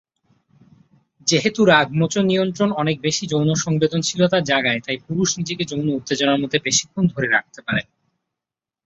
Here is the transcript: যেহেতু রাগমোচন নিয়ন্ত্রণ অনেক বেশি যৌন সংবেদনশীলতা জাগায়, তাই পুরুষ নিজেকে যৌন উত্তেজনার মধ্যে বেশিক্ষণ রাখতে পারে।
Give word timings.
যেহেতু 1.27 1.61
রাগমোচন 1.65 2.23
নিয়ন্ত্রণ 2.25 2.69
অনেক 2.73 2.97
বেশি 3.01 3.23
যৌন 3.27 3.49
সংবেদনশীলতা 3.55 4.37
জাগায়, 4.41 4.81
তাই 4.85 4.97
পুরুষ 5.05 5.29
নিজেকে 5.37 5.63
যৌন 5.65 5.87
উত্তেজনার 5.89 6.41
মধ্যে 6.41 6.59
বেশিক্ষণ 6.59 7.05
রাখতে 7.31 7.59
পারে। 7.61 7.81